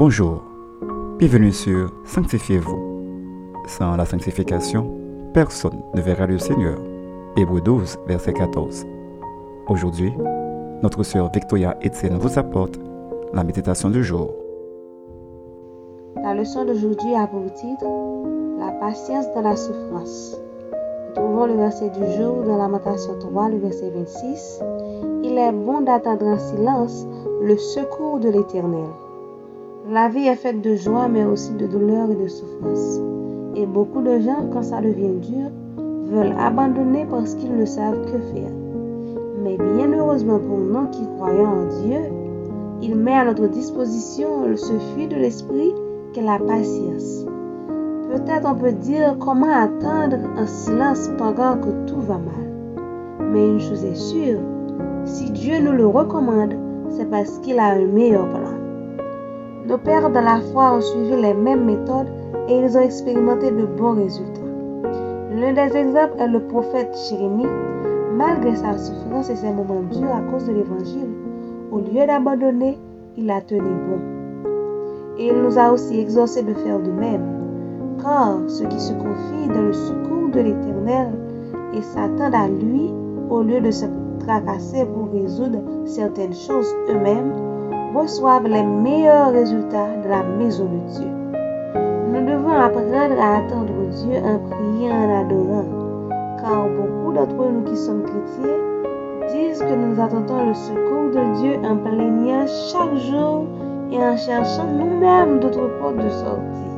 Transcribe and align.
Bonjour, 0.00 0.40
bienvenue 1.18 1.52
sur 1.52 1.90
Sanctifiez-vous. 2.06 3.52
Sans 3.66 3.96
la 3.96 4.06
sanctification, 4.06 4.90
personne 5.34 5.82
ne 5.94 6.00
verra 6.00 6.26
le 6.26 6.38
Seigneur. 6.38 6.78
Hébreu 7.36 7.60
12, 7.60 7.98
verset 8.06 8.32
14. 8.32 8.86
Aujourd'hui, 9.68 10.10
notre 10.82 11.02
sœur 11.02 11.30
Victoria 11.30 11.76
Etienne 11.84 12.16
vous 12.16 12.38
apporte 12.38 12.80
la 13.34 13.44
méditation 13.44 13.90
du 13.90 14.02
jour. 14.02 14.32
La 16.24 16.32
leçon 16.32 16.64
d'aujourd'hui 16.64 17.14
a 17.14 17.26
pour 17.26 17.52
titre 17.52 17.84
La 18.58 18.72
patience 18.80 19.26
dans 19.34 19.42
la 19.42 19.54
souffrance. 19.54 20.34
Nous 21.08 21.14
trouvons 21.14 21.44
le 21.44 21.56
verset 21.56 21.90
du 21.90 22.10
jour 22.16 22.42
dans 22.46 22.56
Lamentation 22.56 23.18
3, 23.18 23.50
le 23.50 23.58
verset 23.58 23.90
26. 23.90 24.62
Il 25.24 25.36
est 25.36 25.52
bon 25.52 25.82
d'attendre 25.82 26.24
en 26.24 26.38
silence 26.38 27.06
le 27.42 27.58
secours 27.58 28.18
de 28.18 28.30
l'Éternel. 28.30 28.88
La 29.88 30.08
vie 30.08 30.26
est 30.26 30.36
faite 30.36 30.60
de 30.60 30.76
joie, 30.76 31.08
mais 31.08 31.24
aussi 31.24 31.52
de 31.54 31.66
douleur 31.66 32.10
et 32.10 32.14
de 32.14 32.28
souffrance. 32.28 33.00
Et 33.56 33.66
beaucoup 33.66 34.02
de 34.02 34.20
gens, 34.20 34.46
quand 34.52 34.62
ça 34.62 34.80
devient 34.80 35.16
dur, 35.22 35.50
veulent 36.04 36.36
abandonner 36.38 37.06
parce 37.10 37.34
qu'ils 37.34 37.56
ne 37.56 37.64
savent 37.64 38.04
que 38.04 38.18
faire. 38.18 38.52
Mais 39.42 39.56
bien 39.56 39.90
heureusement 39.92 40.38
pour 40.38 40.58
nous 40.58 40.86
qui 40.90 41.02
croyons 41.16 41.46
en 41.46 41.66
Dieu, 41.82 41.98
il 42.82 42.94
met 42.94 43.14
à 43.14 43.24
notre 43.24 43.48
disposition 43.48 44.54
ce 44.54 44.72
fruit 44.92 45.08
de 45.08 45.16
l'esprit 45.16 45.72
qu'est 46.12 46.22
la 46.22 46.38
patience. 46.38 47.24
Peut-être 48.10 48.48
on 48.48 48.56
peut 48.56 48.72
dire 48.72 49.16
comment 49.18 49.50
attendre 49.50 50.18
en 50.36 50.46
silence 50.46 51.08
pendant 51.16 51.56
que 51.56 51.70
tout 51.86 52.00
va 52.00 52.18
mal. 52.18 53.30
Mais 53.32 53.48
une 53.48 53.60
chose 53.60 53.84
est 53.84 53.94
sûre, 53.94 54.40
si 55.04 55.30
Dieu 55.30 55.58
nous 55.60 55.72
le 55.72 55.86
recommande, 55.86 56.54
c'est 56.90 57.08
parce 57.08 57.38
qu'il 57.38 57.58
a 57.58 57.72
un 57.72 57.86
meilleur 57.86 58.28
plan. 58.28 58.49
Nos 59.70 59.78
pères 59.78 60.10
de 60.10 60.18
la 60.18 60.40
foi 60.40 60.74
ont 60.74 60.80
suivi 60.80 61.14
les 61.22 61.32
mêmes 61.32 61.64
méthodes 61.64 62.08
et 62.48 62.58
ils 62.58 62.76
ont 62.76 62.80
expérimenté 62.80 63.52
de 63.52 63.64
bons 63.66 63.94
résultats. 63.94 64.40
L'un 65.32 65.52
des 65.52 65.76
exemples 65.76 66.18
est 66.18 66.26
le 66.26 66.40
prophète 66.40 66.92
Jérémie. 67.08 67.46
Malgré 68.16 68.56
sa 68.56 68.76
souffrance 68.76 69.30
et 69.30 69.36
ses 69.36 69.52
moments 69.52 69.82
durs 69.92 70.12
à 70.12 70.22
cause 70.22 70.46
de 70.46 70.54
l'évangile, 70.54 71.10
au 71.70 71.78
lieu 71.78 72.04
d'abandonner, 72.04 72.80
il 73.16 73.30
a 73.30 73.40
tenu 73.42 73.60
bon. 73.60 74.00
Et 75.18 75.28
il 75.28 75.40
nous 75.40 75.56
a 75.56 75.70
aussi 75.70 76.00
exhorté 76.00 76.42
de 76.42 76.54
faire 76.54 76.80
de 76.80 76.90
même, 76.90 77.22
car 78.02 78.40
ceux 78.48 78.66
qui 78.66 78.80
se 78.80 78.92
confient 78.94 79.54
dans 79.54 79.62
le 79.62 79.72
secours 79.72 80.30
de 80.32 80.40
l'Éternel 80.40 81.12
et 81.74 81.82
s'attendent 81.82 82.34
à 82.34 82.48
lui, 82.48 82.92
au 83.30 83.42
lieu 83.42 83.60
de 83.60 83.70
se 83.70 83.86
tracasser 84.18 84.84
pour 84.86 85.12
résoudre 85.12 85.60
certaines 85.84 86.34
choses 86.34 86.74
eux-mêmes, 86.88 87.49
reçoivent 87.94 88.46
les 88.46 88.62
meilleurs 88.62 89.32
résultats 89.32 89.96
de 90.04 90.08
la 90.08 90.22
maison 90.22 90.64
de 90.64 90.92
Dieu. 90.92 91.10
Nous 92.12 92.26
devons 92.26 92.52
apprendre 92.52 93.20
à 93.20 93.38
attendre 93.38 93.72
Dieu 93.90 94.16
en 94.16 94.38
priant, 94.48 94.94
en 94.94 95.20
adorant, 95.20 95.64
car 96.40 96.68
beaucoup 96.68 97.12
d'entre 97.12 97.50
nous 97.50 97.62
qui 97.62 97.76
sommes 97.76 98.02
chrétiens 98.02 98.70
disent 99.32 99.60
que 99.60 99.74
nous 99.74 100.00
attendons 100.00 100.46
le 100.46 100.54
secours 100.54 101.10
de 101.10 101.40
Dieu 101.40 101.58
en 101.64 101.76
plaignant 101.76 102.46
chaque 102.46 102.96
jour 102.96 103.46
et 103.92 103.98
en 103.98 104.16
cherchant 104.16 104.66
nous-mêmes 104.66 105.40
d'autres 105.40 105.68
portes 105.80 105.96
de 105.96 106.08
sortie. 106.08 106.70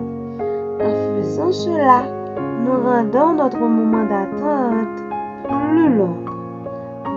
En 0.81 1.23
faisant 1.23 1.53
cela, 1.53 2.03
nous 2.65 2.83
rendons 2.85 3.35
notre 3.35 3.59
moment 3.59 4.05
d'attente 4.05 5.03
plus 5.49 5.97
long. 5.97 6.17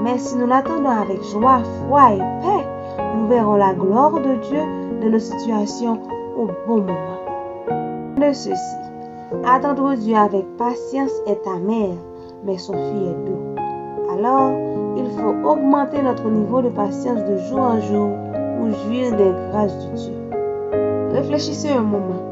Mais 0.04 0.18
si 0.18 0.38
nous 0.38 0.48
l'attendons 0.48 0.90
avec 0.90 1.22
joie, 1.24 1.62
foi 1.88 2.14
et 2.14 2.20
paix, 2.20 2.75
nous 3.16 3.28
verrons 3.28 3.56
la 3.56 3.74
gloire 3.74 4.14
de 4.14 4.36
Dieu 4.48 4.62
dans 5.02 5.10
nos 5.10 5.20
situations 5.20 6.00
au 6.38 6.48
bon 6.68 6.82
moment. 6.82 7.20
De 8.18 8.34
ceci, 8.34 8.76
attendre 9.46 9.96
Dieu 9.96 10.16
avec 10.16 10.46
patience 10.58 11.12
est 11.28 11.48
amer, 11.48 11.96
mais 12.46 12.58
son 12.58 12.74
fruit 12.74 13.08
est 13.08 13.26
doux. 13.26 13.56
Alors, 14.12 14.52
il 14.98 15.10
faut 15.12 15.50
augmenter 15.50 16.02
notre 16.02 16.30
niveau 16.30 16.62
de 16.62 16.70
patience 16.70 17.24
de 17.24 17.38
jour 17.38 17.60
en 17.60 17.80
jour 17.82 18.10
pour 18.58 18.72
jouir 18.84 19.16
des 19.16 19.32
grâces 19.50 19.88
de 19.88 19.96
Dieu. 19.96 20.14
Réfléchissez 21.12 21.72
un 21.72 21.82
moment. 21.82 22.30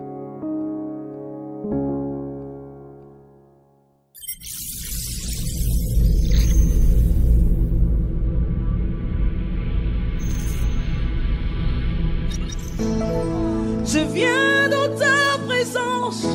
Je 13.87 14.00
viens 14.12 14.69
dans 14.69 14.89
ta 14.99 15.39
présence, 15.47 16.27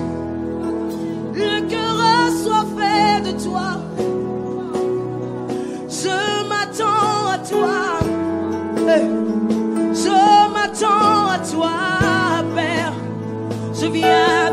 le 1.33 1.69
cœur 1.69 1.97
assoiffé 2.25 3.21
de 3.25 3.43
toi. 3.43 3.81
Je 5.89 6.47
m'attends 6.47 7.29
à 7.33 7.37
toi. 7.39 7.99
Je 9.93 10.53
m'attends 10.53 11.27
à 11.27 11.39
toi. 11.39 12.08
Je 13.91 14.48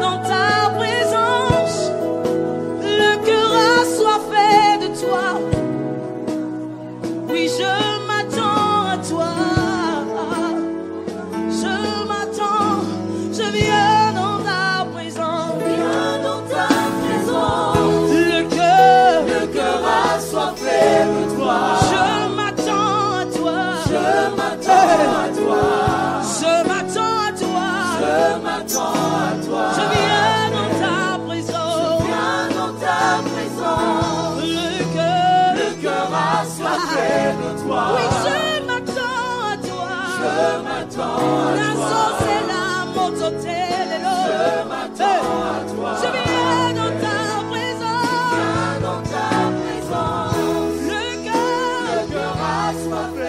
Oui, 37.69 38.07
je 38.25 38.37
m'attends 38.67 39.39
à 39.51 39.57
toi. 39.69 39.93
Je 40.17 40.31
m'attends 40.67 41.15
à 41.15 41.27
toi. 41.27 41.55
La 41.57 41.71
sauce 41.87 42.27
est 42.37 42.45
là, 42.51 42.67
mon 42.95 43.11
hôtel. 43.27 43.91
Je 44.03 44.41
m'attends 44.71 45.37
à 45.45 45.61
toi. 45.73 45.91
Je 46.03 46.09
viens 46.17 46.71
dans 46.81 46.95
ta 47.05 47.19
présence. 47.51 48.33
Viens 48.33 48.77
dans 48.87 49.03
ta 49.13 49.29
présence. 49.61 50.35
Le 50.91 51.05
cœur, 51.25 51.79
le 51.93 52.01
cœur 52.13 52.37
assoiffé. 52.69 53.26